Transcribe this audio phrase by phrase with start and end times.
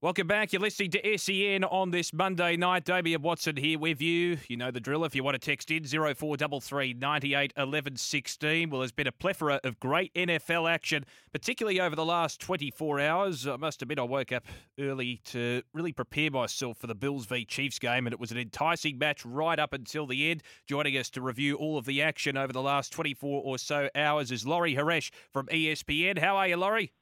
[0.00, 0.52] Welcome back.
[0.52, 2.84] You're listening to SEN on this Monday night.
[2.84, 4.38] Damian Watson here with you.
[4.46, 5.04] You know the drill.
[5.04, 8.70] If you want to text in, 0433 98 11 16.
[8.70, 13.44] Well, there's been a plethora of great NFL action, particularly over the last 24 hours.
[13.48, 14.46] I must admit, I woke up
[14.78, 18.38] early to really prepare myself for the Bills v Chiefs game, and it was an
[18.38, 20.44] enticing match right up until the end.
[20.68, 24.30] Joining us to review all of the action over the last 24 or so hours
[24.30, 26.20] is Laurie Horesh from ESPN.
[26.20, 26.92] How are you, Laurie?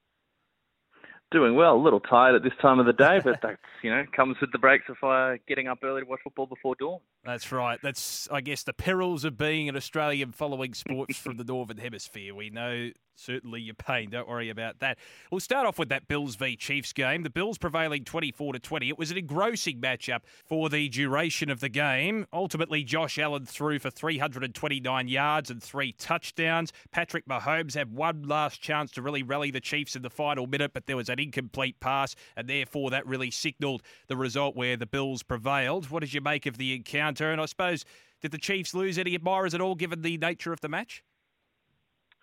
[1.33, 4.05] Doing well, a little tired at this time of the day, but that you know
[4.15, 7.01] comes with the breaks of uh, getting up early to watch football before dawn.
[7.25, 7.81] That's right.
[7.83, 12.33] That's I guess the perils of being an Australian following sports from the northern hemisphere.
[12.33, 14.11] We know certainly your pain.
[14.11, 14.99] Don't worry about that.
[15.31, 17.23] We'll start off with that Bills v Chiefs game.
[17.23, 18.89] The Bills prevailing 24 to 20.
[18.89, 22.27] It was an engrossing matchup for the duration of the game.
[22.33, 26.73] Ultimately, Josh Allen threw for 329 yards and three touchdowns.
[26.91, 30.73] Patrick Mahomes had one last chance to really rally the Chiefs in the final minute,
[30.73, 34.87] but there was an incomplete pass, and therefore that really signalled the result where the
[34.87, 35.91] Bills prevailed.
[35.91, 37.33] What did you make of the encounter?
[37.33, 37.85] And I suppose,
[38.21, 41.03] did the Chiefs lose any admirers at all given the nature of the match?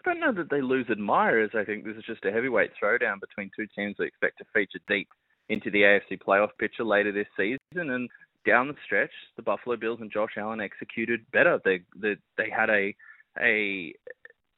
[0.06, 1.52] I don't know that they lose admirers.
[1.54, 4.80] I think this is just a heavyweight throwdown between two teams we expect to feature
[4.88, 5.08] deep
[5.50, 7.60] into the AFC playoff picture later this season.
[7.90, 8.10] And
[8.46, 11.60] down the stretch, the Buffalo Bills and Josh Allen executed better.
[11.64, 12.94] They they, they had a
[13.40, 13.94] a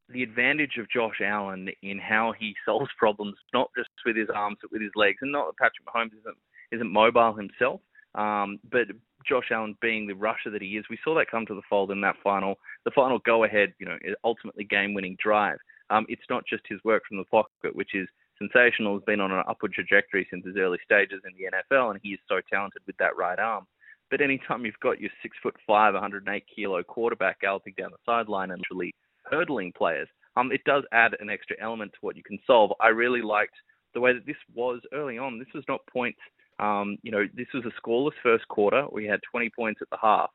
[0.09, 4.57] the advantage of Josh Allen in how he solves problems, not just with his arms
[4.61, 5.17] but with his legs.
[5.22, 6.38] And not that Patrick Mahomes isn't
[6.72, 7.81] isn't mobile himself,
[8.16, 8.88] um, but
[9.28, 11.91] Josh Allen being the rusher that he is, we saw that come to the fold
[11.91, 15.58] in that final, the final go-ahead, you know, ultimately game-winning drive.
[15.90, 18.96] Um, it's not just his work from the pocket, which is sensational.
[18.96, 22.09] Has been on an upward trajectory since his early stages in the NFL, and he
[22.09, 23.66] is so talented with that right arm.
[24.12, 28.52] But anytime you've got your six foot five, 108 kilo quarterback galloping down the sideline
[28.52, 28.94] and literally
[29.30, 32.72] hurdling players, um, it does add an extra element to what you can solve.
[32.80, 33.56] I really liked
[33.94, 35.40] the way that this was early on.
[35.40, 36.19] This was not points
[36.59, 38.85] um, you know, this was a scoreless first quarter.
[38.91, 40.29] We had 20 points at the half.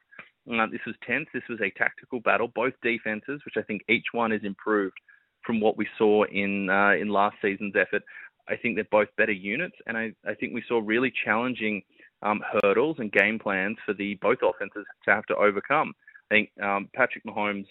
[0.51, 1.27] Uh, this was tense.
[1.33, 2.49] This was a tactical battle.
[2.55, 4.97] Both defenses, which I think each one is improved
[5.45, 8.03] from what we saw in uh, in last season's effort.
[8.49, 11.83] I think they're both better units, and I, I think we saw really challenging
[12.23, 15.93] um, hurdles and game plans for the both offenses to have to overcome.
[16.31, 17.67] I think um, Patrick Mahomes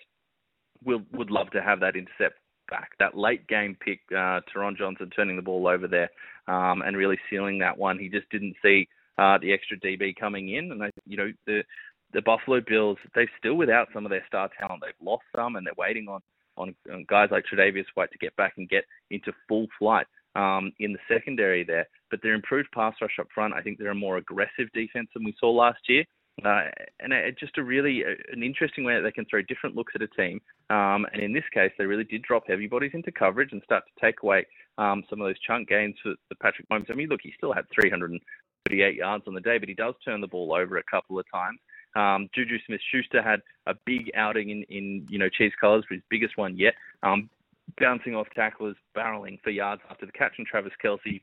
[0.83, 2.39] will would love to have that intercept
[2.69, 2.91] back.
[2.99, 6.09] That late game pick, uh, Taron Johnson turning the ball over there
[6.47, 7.99] um, and really sealing that one.
[7.99, 8.87] He just didn't see
[9.17, 11.63] uh, the extra DB coming in, and they, you know the
[12.13, 14.81] the Buffalo Bills they're still without some of their star talent.
[14.83, 16.21] They've lost some, and they're waiting on
[16.57, 20.71] on, on guys like Tre'Davious White to get back and get into full flight um,
[20.79, 21.87] in the secondary there.
[22.11, 25.23] But their improved pass rush up front, I think they're a more aggressive defense than
[25.23, 26.03] we saw last year.
[26.45, 26.69] Uh,
[26.99, 29.93] and it, just a really uh, an interesting way that they can throw different looks
[29.95, 30.41] at a team.
[30.69, 33.83] Um, and in this case, they really did drop heavy bodies into coverage and start
[33.85, 34.45] to take away
[34.77, 36.89] um, some of those chunk gains for, the Patrick Mahomes.
[36.89, 40.21] I mean, look, he still had 338 yards on the day, but he does turn
[40.21, 41.59] the ball over a couple of times.
[41.95, 46.03] Um, Juju Smith-Schuster had a big outing in, in you know Chiefs colours, for his
[46.09, 46.75] biggest one yet.
[47.01, 47.29] Um,
[47.79, 51.21] bouncing off tacklers, barreling for yards after the catch, and Travis Kelce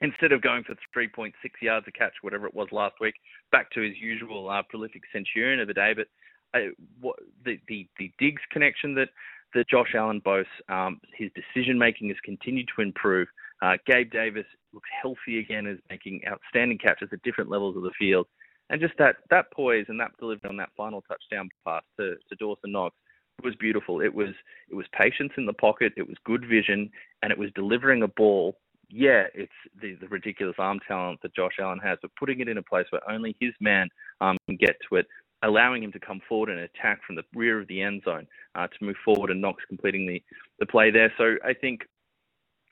[0.00, 3.14] instead of going for 3.6 yards a catch, whatever it was last week,
[3.52, 5.92] back to his usual uh, prolific centurion of the day.
[5.94, 6.06] But
[6.54, 6.70] uh,
[7.00, 9.08] what, the, the the Diggs connection that
[9.54, 13.28] that Josh Allen boasts, um, his decision making has continued to improve.
[13.62, 17.90] Uh, Gabe Davis looks healthy again, is making outstanding catches at different levels of the
[17.98, 18.26] field,
[18.70, 22.36] and just that that poise and that delivery on that final touchdown pass to, to
[22.36, 22.94] Dawson Knox
[23.42, 24.00] was beautiful.
[24.00, 24.30] It was
[24.70, 26.90] it was patience in the pocket, it was good vision,
[27.22, 28.56] and it was delivering a ball
[28.90, 32.58] yeah, it's the, the ridiculous arm talent that Josh Allen has, but putting it in
[32.58, 33.88] a place where only his man
[34.20, 35.06] um, can get to it,
[35.42, 38.66] allowing him to come forward and attack from the rear of the end zone uh,
[38.66, 40.22] to move forward and Knox completing the,
[40.58, 41.12] the play there.
[41.18, 41.82] So I think,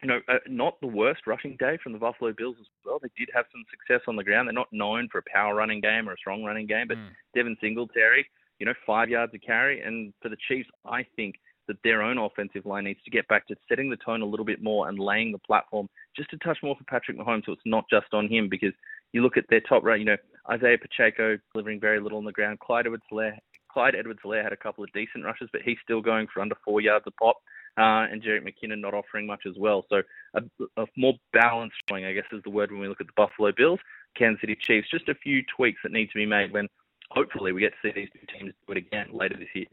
[0.03, 2.99] you know, uh, not the worst rushing day from the Buffalo Bills as well.
[3.01, 4.49] They did have some success on the ground.
[4.49, 7.09] They're not known for a power running game or a strong running game, but mm.
[7.35, 8.27] Devin Singletary,
[8.59, 9.81] you know, five yards of carry.
[9.83, 11.37] And for the Chiefs, I think
[11.69, 14.47] that their own offensive line needs to get back to setting the tone a little
[14.47, 17.63] bit more and laying the platform just a touch more for Patrick Mahomes so it's
[17.65, 18.73] not just on him because
[19.13, 20.17] you look at their top right, you know,
[20.51, 22.61] Isaiah Pacheco delivering very little on the ground.
[22.61, 23.39] Clyde Edwards-Helaire
[23.77, 26.81] Clyde Edwards-Helaire had a couple of decent rushes, but he's still going for under four
[26.81, 27.37] yards a pop.
[27.79, 29.85] Uh, and Jerick McKinnon not offering much as well.
[29.91, 30.01] So
[30.33, 30.41] a,
[30.79, 33.53] a more balanced showing, I guess, is the word when we look at the Buffalo
[33.55, 33.79] Bills,
[34.17, 34.89] Kansas City Chiefs.
[34.91, 36.69] Just a few tweaks that need to be made when
[37.11, 39.67] hopefully we get to see these two teams do it again later this year.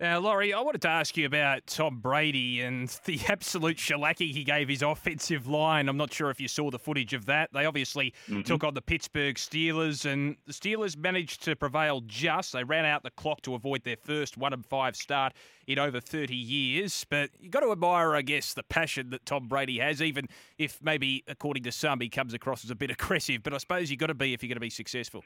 [0.00, 4.44] Now, Laurie, I wanted to ask you about Tom Brady and the absolute shellacking he
[4.44, 5.88] gave his offensive line.
[5.88, 7.52] I'm not sure if you saw the footage of that.
[7.52, 8.42] They obviously mm-hmm.
[8.42, 12.52] took on the Pittsburgh Steelers, and the Steelers managed to prevail just.
[12.52, 15.32] They ran out the clock to avoid their first one and five start
[15.66, 17.04] in over 30 years.
[17.10, 20.28] But you've got to admire, I guess, the passion that Tom Brady has, even
[20.58, 23.42] if maybe, according to some, he comes across as a bit aggressive.
[23.42, 25.24] But I suppose you've got to be if you're going to be successful.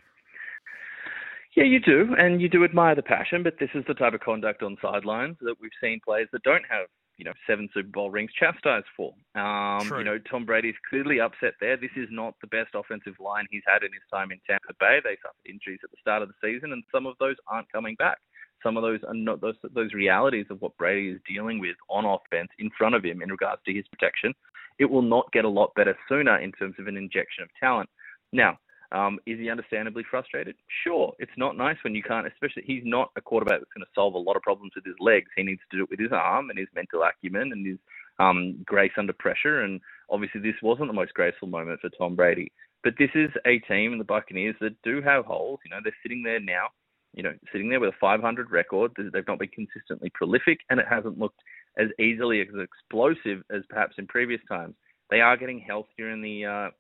[1.55, 4.21] Yeah, you do, and you do admire the passion, but this is the type of
[4.21, 6.87] conduct on sidelines that we've seen players that don't have,
[7.19, 9.13] you know, seven Super Bowl rings chastised for.
[9.35, 9.99] Um, True.
[9.99, 11.77] You know, Tom Brady's clearly upset there.
[11.77, 15.01] This is not the best offensive line he's had in his time in Tampa Bay.
[15.05, 17.97] They suffered injuries at the start of the season, and some of those aren't coming
[17.97, 18.17] back.
[18.63, 22.07] Some of those are not those those realities of what Brady is dealing with on
[22.07, 24.33] offense in front of him in regards to his protection.
[24.79, 27.91] It will not get a lot better sooner in terms of an injection of talent.
[28.33, 28.59] Now,
[28.93, 30.55] um, is he understandably frustrated?
[30.85, 31.15] Sure.
[31.19, 34.15] It's not nice when you can't, especially he's not a quarterback that's going to solve
[34.15, 35.31] a lot of problems with his legs.
[35.37, 37.79] He needs to do it with his arm and his mental acumen and his
[38.19, 39.63] um, grace under pressure.
[39.63, 39.81] And
[40.11, 42.53] obviously, this wasn't the most graceful moment for Tom Brady.
[42.85, 45.61] But this is a team, the Buccaneers, that do have holes.
[45.65, 46.67] You know, they're sitting there now,
[47.15, 48.93] you know, sitting there with a 500 record.
[48.97, 51.41] They've not been consistently prolific, and it hasn't looked
[51.79, 54.75] as easily as explosive as perhaps in previous times.
[55.11, 56.71] They are getting healthier in the uh,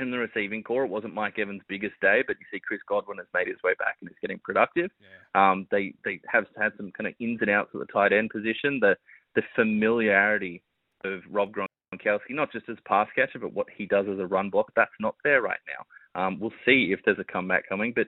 [0.00, 0.84] in the receiving corps.
[0.84, 3.74] It wasn't Mike Evans' biggest day, but you see Chris Godwin has made his way
[3.78, 4.90] back and is getting productive.
[5.00, 5.50] Yeah.
[5.50, 8.30] Um, they they have had some kind of ins and outs at the tight end
[8.30, 8.80] position.
[8.80, 8.96] The
[9.34, 10.62] the familiarity
[11.04, 14.26] of Rob Gronkowski, not just as a pass catcher, but what he does as a
[14.26, 16.20] run block, that's not there right now.
[16.20, 18.06] Um, we'll see if there's a comeback coming, but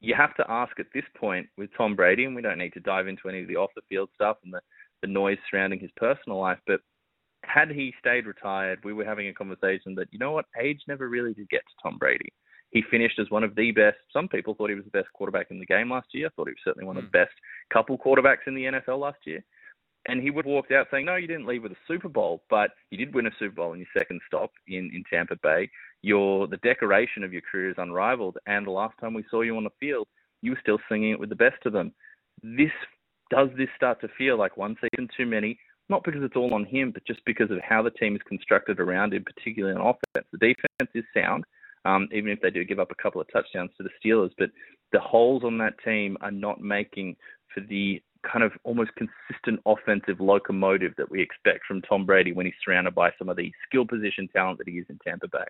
[0.00, 2.80] you have to ask at this point with Tom Brady, and we don't need to
[2.80, 4.60] dive into any of the off the field stuff and the,
[5.00, 6.80] the noise surrounding his personal life, but
[7.44, 11.08] had he stayed retired, we were having a conversation that, you know what, age never
[11.08, 12.32] really did get to Tom Brady.
[12.70, 13.98] He finished as one of the best.
[14.12, 16.28] Some people thought he was the best quarterback in the game last year.
[16.28, 17.24] I thought he was certainly one of the hmm.
[17.24, 17.34] best
[17.72, 19.44] couple quarterbacks in the NFL last year.
[20.06, 22.42] And he would have walked out saying, no, you didn't leave with a Super Bowl,
[22.50, 25.70] but you did win a Super Bowl in your second stop in, in Tampa Bay.
[26.00, 28.38] Your the decoration of your career is unrivaled.
[28.46, 30.08] And the last time we saw you on the field,
[30.40, 31.92] you were still singing it with the best of them.
[32.42, 32.72] This
[33.30, 35.58] does this start to feel like one season too many?
[35.92, 38.80] Not because it's all on him, but just because of how the team is constructed
[38.80, 40.26] around him, particularly on offense.
[40.32, 41.44] The defense is sound,
[41.84, 44.50] um, even if they do give up a couple of touchdowns to the Steelers, but
[44.92, 47.14] the holes on that team are not making
[47.54, 52.46] for the kind of almost consistent offensive locomotive that we expect from Tom Brady when
[52.46, 55.44] he's surrounded by some of the skill position talent that he is in Tampa Bay.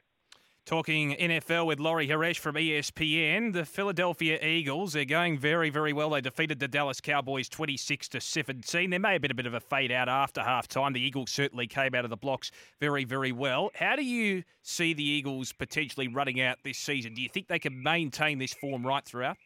[0.64, 6.10] Talking NFL with Laurie Horesh from ESPN, the Philadelphia Eagles, they're going very, very well.
[6.10, 8.90] They defeated the Dallas Cowboys 26 to 17.
[8.90, 10.94] There may have been a bit of a fade out after halftime.
[10.94, 13.70] The Eagles certainly came out of the blocks very, very well.
[13.74, 17.14] How do you see the Eagles potentially running out this season?
[17.14, 19.38] Do you think they can maintain this form right throughout?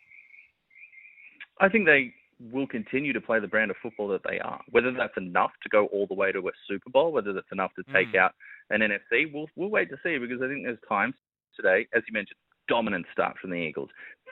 [1.59, 4.61] I think they will continue to play the brand of football that they are.
[4.71, 7.73] Whether that's enough to go all the way to a Super Bowl, whether that's enough
[7.77, 8.19] to take mm.
[8.19, 8.35] out
[8.71, 11.15] an NFC, we'll we'll wait to see because I think there's times
[11.55, 12.37] today, as you mentioned,
[12.69, 13.89] dominant start from the Eagles.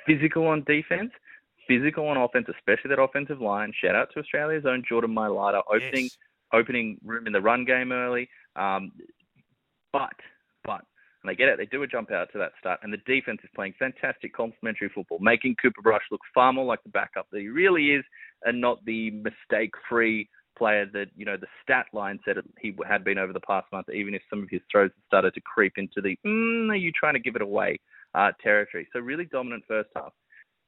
[0.07, 1.11] Physical on defense,
[1.67, 3.73] physical on offense, especially that offensive line.
[3.83, 6.19] Shout out to Australia's own Jordan Mailata opening yes.
[6.53, 8.29] opening room in the run game early.
[8.57, 8.93] Um,
[9.93, 10.15] but
[10.65, 10.85] but
[11.25, 13.41] and they get out, they do a jump out to that start, and the defense
[13.43, 17.41] is playing fantastic complementary football, making Cooper Rush look far more like the backup that
[17.41, 18.05] he really is,
[18.45, 23.17] and not the mistake-free player that you know the stat line said he had been
[23.17, 23.89] over the past month.
[23.89, 27.15] Even if some of his throws started to creep into the mm, "Are you trying
[27.15, 27.81] to give it away?"
[28.15, 28.87] Uh, territory.
[28.93, 30.13] So really dominant first half.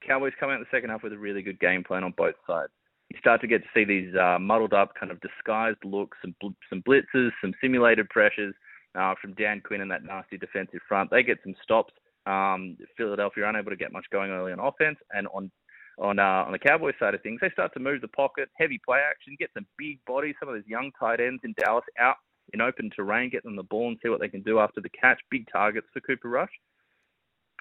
[0.04, 2.34] Cowboys come out in the second half with a really good game plan on both
[2.46, 2.72] sides.
[3.10, 6.34] You start to get to see these uh, muddled up, kind of disguised looks, some
[6.40, 8.54] bl- some blitzes, some simulated pressures
[8.96, 11.10] uh, from Dan Quinn and that nasty defensive front.
[11.10, 11.92] They get some stops.
[12.26, 15.50] Um, Philadelphia are unable to get much going early on offense, and on
[15.98, 18.80] on uh, on the Cowboys side of things, they start to move the pocket, heavy
[18.84, 22.16] play action, get some big bodies, some of those young tight ends in Dallas out
[22.52, 24.88] in open terrain, get them the ball and see what they can do after the
[24.90, 25.20] catch.
[25.30, 26.50] Big targets for Cooper Rush.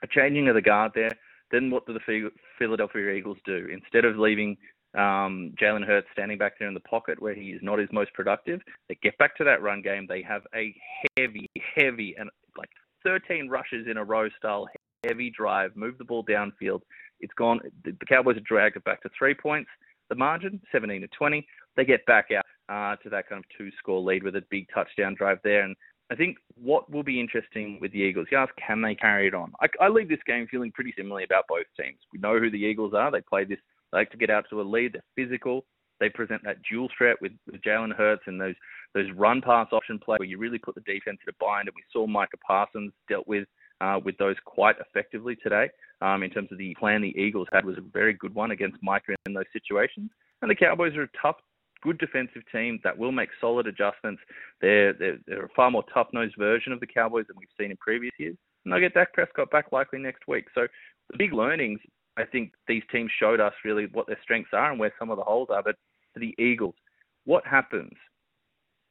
[0.04, 1.12] A changing of the guard there.
[1.52, 3.68] Then what do the Philadelphia Eagles do?
[3.72, 4.58] Instead of leaving
[4.98, 8.14] um, Jalen Hurts standing back there in the pocket where he is not his most
[8.14, 8.62] productive.
[8.90, 10.06] They get back to that run game.
[10.08, 10.76] They have a
[11.18, 12.70] heavy, heavy, and like
[13.04, 14.68] 13 rushes in a row style
[15.06, 16.82] heavy drive, move the ball downfield.
[17.20, 17.60] It's gone.
[17.84, 19.70] The Cowboys have dragged it back to three points.
[20.10, 21.48] the margin, 17 to 20.
[21.76, 25.16] They get back out uh, to that kind of two-score lead with a big touchdown
[25.16, 25.76] drive there, and
[26.12, 29.34] I think what will be interesting with the Eagles, you ask, can they carry it
[29.34, 29.52] on?
[29.60, 31.98] I, I leave this game feeling pretty similarly about both teams.
[32.14, 33.10] We know who the Eagles are.
[33.10, 33.58] They play this,
[33.96, 34.94] they like to get out to a lead.
[34.94, 35.66] They're physical.
[36.02, 38.56] They present that dual threat with, with Jalen Hurts and those
[38.94, 41.68] those run pass option play where you really put the defense in a bind.
[41.68, 43.48] And we saw Micah Parsons dealt with
[43.82, 45.70] uh, with those quite effectively today.
[46.02, 48.78] Um, in terms of the plan the Eagles had was a very good one against
[48.84, 50.12] Micah in those situations.
[50.42, 51.38] And the Cowboys are a tough,
[51.82, 54.22] good defensive team that will make solid adjustments.
[54.60, 57.78] They're, they're, they're a far more tough-nosed version of the Cowboys than we've seen in
[57.78, 58.36] previous years.
[58.64, 60.46] And they'll get Dak Prescott back likely next week.
[60.54, 60.68] So
[61.10, 61.80] the big learnings,
[62.18, 65.18] I think these teams showed us really what their strengths are and where some of
[65.18, 65.62] the holes are.
[65.62, 65.76] But
[66.14, 66.76] for the Eagles,
[67.26, 67.94] what happens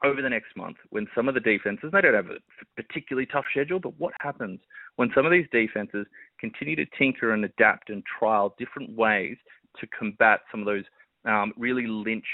[0.04, 3.47] over the next month when some of the defenses, they don't have a particularly tough
[3.50, 4.61] schedule, but what happens
[4.97, 6.07] when some of these defenses
[6.38, 9.37] continue to tinker and adapt and trial different ways
[9.81, 10.85] to combat some of those
[11.25, 12.26] um, really lynch,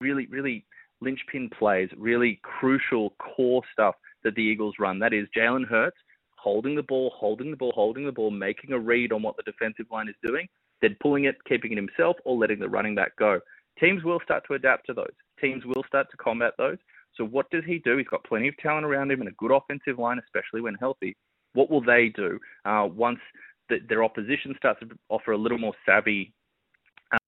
[0.00, 0.64] really, really
[1.00, 4.98] linchpin plays, really crucial core stuff that the Eagles run.
[4.98, 5.98] That is Jalen Hurts
[6.40, 9.42] holding the ball, holding the ball, holding the ball, making a read on what the
[9.42, 10.46] defensive line is doing,
[10.80, 13.40] then pulling it, keeping it himself, or letting the running back go.
[13.80, 15.12] Teams will start to adapt to those.
[15.40, 16.78] Teams will start to combat those.
[17.16, 17.96] So what does he do?
[17.96, 21.16] He's got plenty of talent around him and a good offensive line, especially when healthy.
[21.54, 23.20] What will they do uh, once
[23.68, 26.32] the, their opposition starts to offer a little more savvy,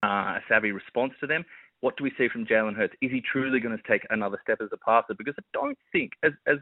[0.02, 1.44] uh, savvy response to them?
[1.80, 2.94] What do we see from Jalen Hurts?
[3.00, 5.14] Is he truly going to take another step as a passer?
[5.16, 6.58] Because I don't think, as as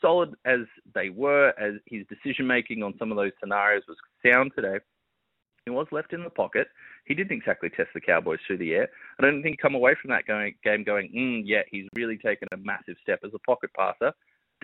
[0.00, 0.60] solid as
[0.94, 4.78] they were, as his decision making on some of those scenarios was sound today,
[5.64, 6.68] he was left in the pocket.
[7.04, 8.88] He didn't exactly test the Cowboys through the air.
[9.18, 12.48] I don't think come away from that going, game going, mm, yeah, he's really taken
[12.52, 14.12] a massive step as a pocket passer.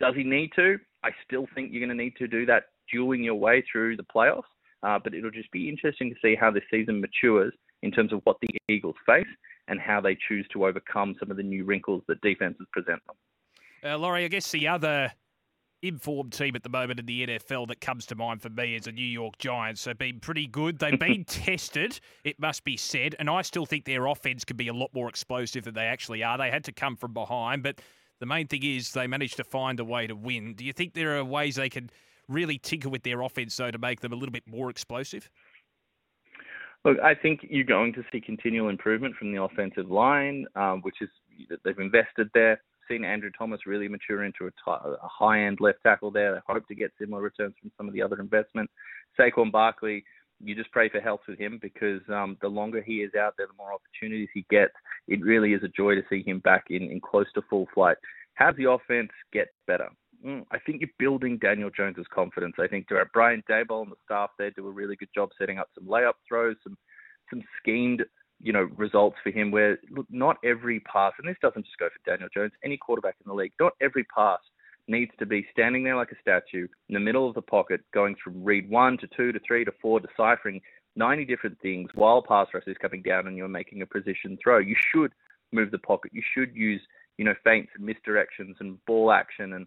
[0.00, 0.78] Does he need to?
[1.02, 4.04] I still think you're going to need to do that dueling your way through the
[4.04, 4.42] playoffs.
[4.82, 8.20] Uh, but it'll just be interesting to see how this season matures in terms of
[8.24, 9.26] what the Eagles face
[9.68, 13.92] and how they choose to overcome some of the new wrinkles that defenses present them.
[13.92, 15.12] Uh, Laurie, I guess the other
[15.88, 18.84] informed team at the moment in the NFL that comes to mind for me is
[18.84, 19.84] the New York Giants.
[19.84, 20.78] They've been pretty good.
[20.78, 24.68] They've been tested, it must be said, and I still think their offense could be
[24.68, 26.38] a lot more explosive than they actually are.
[26.38, 27.80] They had to come from behind, but
[28.20, 30.54] the main thing is they managed to find a way to win.
[30.54, 31.90] Do you think there are ways they can
[32.28, 35.28] really tinker with their offense though to make them a little bit more explosive?
[36.84, 40.96] Look, I think you're going to see continual improvement from the offensive line, um, which
[41.00, 41.08] is
[41.48, 45.78] that they've invested there seen Andrew Thomas really mature into a, t- a high-end left
[45.82, 46.36] tackle there.
[46.36, 48.70] I hope to get similar returns from some of the other investment.
[49.18, 50.04] Saquon Barkley,
[50.42, 53.46] you just pray for health with him because um, the longer he is out there,
[53.46, 54.72] the more opportunities he gets.
[55.08, 57.96] It really is a joy to see him back in, in close to full flight.
[58.34, 59.88] How does the offense get better?
[60.24, 62.54] Mm, I think you're building Daniel Jones's confidence.
[62.58, 65.68] I think Brian Daboll and the staff there do a really good job setting up
[65.74, 66.76] some layup throws, some
[67.30, 68.02] some schemed
[68.42, 71.88] you know, results for him where look, not every pass, and this doesn't just go
[71.88, 74.40] for Daniel Jones, any quarterback in the league, not every pass
[74.86, 78.14] needs to be standing there like a statue in the middle of the pocket, going
[78.22, 80.60] from read one to two to three to four, deciphering
[80.96, 84.58] 90 different things while pass rush is coming down and you're making a precision throw.
[84.58, 85.12] You should
[85.52, 86.12] move the pocket.
[86.14, 86.80] You should use,
[87.18, 89.66] you know, feints and misdirections and ball action and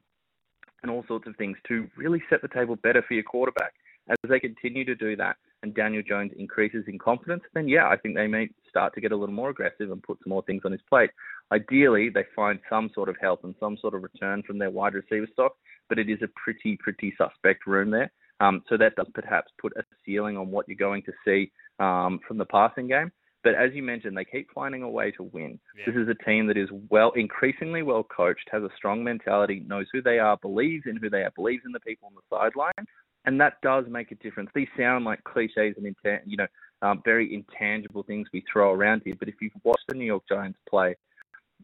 [0.84, 3.74] and all sorts of things to really set the table better for your quarterback.
[4.10, 7.98] As they continue to do that, and Daniel Jones increases in confidence, then yeah, I
[7.98, 10.62] think they may start to get a little more aggressive and put some more things
[10.66, 11.10] on his plate.
[11.52, 14.94] Ideally, they find some sort of help and some sort of return from their wide
[14.94, 15.54] receiver stock,
[15.90, 18.12] but it is a pretty, pretty suspect room there.
[18.40, 22.20] Um, so that does perhaps put a ceiling on what you're going to see um,
[22.28, 23.12] from the passing game.
[23.44, 25.60] But as you mentioned, they keep finding a way to win.
[25.78, 25.86] Yeah.
[25.88, 29.86] This is a team that is well, increasingly well coached, has a strong mentality, knows
[29.94, 32.86] who they are, believes in who they are, believes in the people on the sideline,
[33.28, 34.50] and that does make a difference.
[34.56, 36.48] These sound like cliches and intan- you know
[36.82, 40.24] um, very intangible things we throw around here, but if you've watched the New York
[40.28, 40.96] Giants play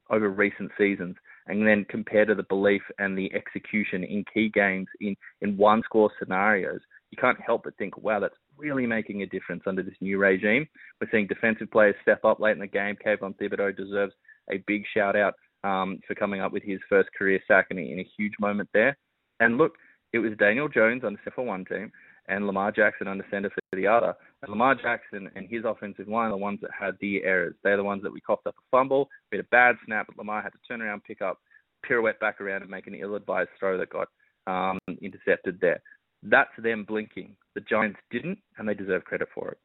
[0.10, 1.15] over recent seasons
[1.48, 5.82] and then compare to the belief and the execution in key games in in one
[5.86, 9.96] score scenarios, you can't help but think, wow, that's really making a difference under this
[10.01, 10.67] new regime.
[11.00, 12.98] We're seeing defensive players step up late in the game.
[13.03, 14.13] Kayvon Thibodeaux deserves
[14.51, 18.08] a big shout out um, for coming up with his first career sack in a
[18.17, 18.98] huge moment there.
[19.39, 19.77] And look,
[20.13, 21.91] it was Daniel Jones on the for one team
[22.27, 24.15] and Lamar Jackson under center for the other.
[24.41, 27.55] And Lamar Jackson and his offensive line are the ones that had the errors.
[27.63, 30.17] They're the ones that we coughed up a fumble, we had a bad snap, but
[30.17, 31.39] Lamar had to turn around, pick up,
[31.84, 34.08] pirouette back around, and make an ill-advised throw that got
[34.48, 35.82] um, intercepted there.
[36.22, 37.36] That's them blinking.
[37.55, 39.58] The Giants didn't, and they deserve credit for it.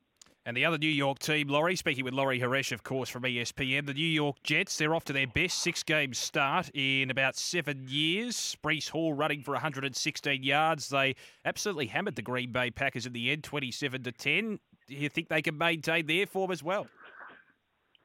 [0.48, 3.84] And the other New York team, Laurie, speaking with Laurie Horesh, of course, from ESPN,
[3.84, 7.84] the New York Jets, they're off to their best six game start in about seven
[7.86, 8.56] years.
[8.64, 10.88] Breece Hall running for 116 yards.
[10.88, 14.58] They absolutely hammered the Green Bay Packers in the end, 27 to 10.
[14.86, 16.86] Do you think they can maintain their form as well?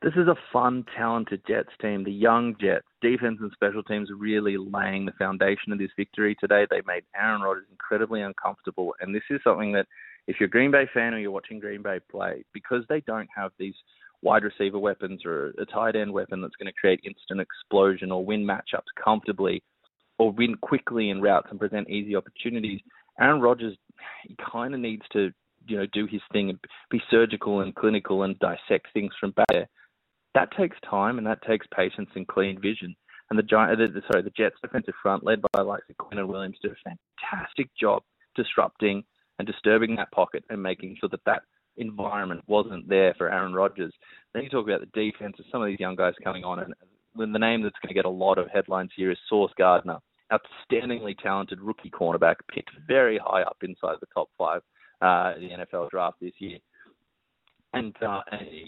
[0.04, 2.04] this is a fun, talented Jets team.
[2.04, 6.68] The young Jets, defense and special teams, really laying the foundation of this victory today.
[6.70, 9.88] They made Aaron Rodgers incredibly uncomfortable, and this is something that,
[10.28, 13.30] if you're a Green Bay fan or you're watching Green Bay play, because they don't
[13.36, 13.76] have these
[14.22, 18.26] wide receiver weapons or a tight end weapon that's going to create instant explosion or
[18.26, 19.62] win matchups comfortably
[20.18, 22.80] or win quickly in routes and present easy opportunities.
[23.20, 23.76] Aaron Rodgers,
[24.26, 25.32] he kind of needs to,
[25.68, 29.48] you know, do his thing and be surgical and clinical and dissect things from back
[29.50, 29.68] there.
[30.36, 32.96] That takes time and that takes patience and clean vision.
[33.30, 36.72] And the Giant, the, sorry, the Jets defensive front, led by like and Williams, did
[36.72, 36.76] a
[37.30, 38.04] fantastic job
[38.36, 39.04] disrupting
[39.40, 41.44] and disturbing that pocket and making sure that that
[41.78, 43.94] environment wasn't there for Aaron Rodgers.
[44.34, 46.74] Then you talk about the defense of some of these young guys coming on, and
[47.16, 49.98] the name that's going to get a lot of headlines here is Sauce Gardner,
[50.32, 54.62] outstandingly talented rookie cornerback, picked very high up inside the top five
[55.02, 56.58] uh, the NFL draft this year.
[57.74, 58.22] And uh,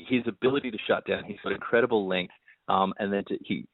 [0.10, 2.34] his ability to shut down, he's got incredible length,
[2.68, 3.66] um, and then to, he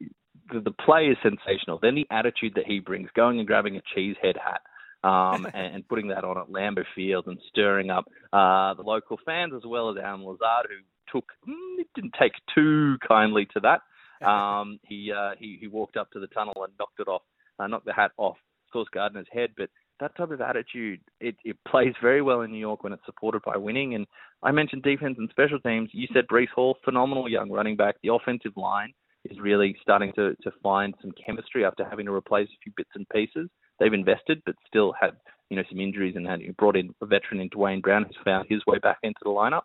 [0.51, 1.79] the, the play is sensational.
[1.81, 4.61] Then the attitude that he brings, going and grabbing a cheesehead hat
[5.03, 9.17] um, and, and, putting that on at Lambeau Field and stirring up uh, the local
[9.25, 13.81] fans as well as Allen Lazard, who took mm, didn't take too kindly to that.
[14.21, 17.23] Um, he, uh, he he walked up to the tunnel and knocked it off,
[17.57, 18.37] uh, knocked the hat off
[18.71, 19.49] Sauce Gardner's head.
[19.57, 23.05] But that type of attitude, it, it plays very well in New York when it's
[23.05, 23.95] supported by winning.
[23.95, 24.05] And
[24.43, 25.89] I mentioned defense and special teams.
[25.93, 27.95] You said Breece Hall, phenomenal young running back.
[28.03, 28.93] The offensive line
[29.25, 32.89] is really starting to, to find some chemistry after having to replace a few bits
[32.95, 33.49] and pieces
[33.81, 35.11] they've invested, but still had
[35.49, 38.47] you know some injuries and had brought in a veteran in Duane Brown who's found
[38.47, 39.63] his way back into the lineup.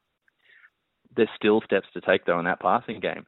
[1.15, 3.27] There's still steps to take though in that passing game.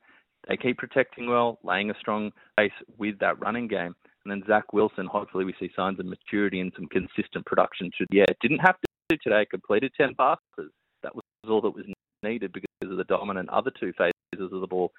[0.48, 3.94] They keep protecting well, laying a strong base with that running game.
[4.24, 8.06] And then Zach Wilson, hopefully we see signs of maturity and some consistent production through
[8.10, 8.24] yeah.
[8.40, 10.70] Didn't have to today, completed 10 passes.
[11.02, 11.86] That was all that was
[12.22, 14.12] needed because of the dominant other two phases
[14.52, 14.92] of the ball.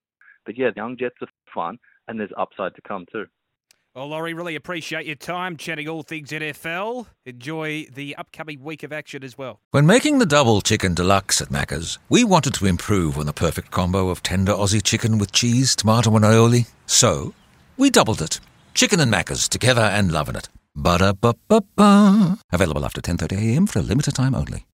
[0.45, 1.77] But yeah, the young Jets are fun,
[2.07, 3.25] and there's upside to come too.
[3.95, 7.07] Well, Laurie, really appreciate your time chatting all things NFL.
[7.25, 9.61] Enjoy the upcoming week of action as well.
[9.71, 13.71] When making the double chicken deluxe at Macca's, we wanted to improve on the perfect
[13.71, 16.67] combo of tender Aussie chicken with cheese, tomato, and aioli.
[16.85, 17.33] So,
[17.77, 18.39] we doubled it.
[18.75, 20.49] Chicken and Macca's together and loving it.
[20.75, 22.37] Ba-da-ba-ba-ba.
[22.51, 24.67] Available after 10.30am for a limited time only.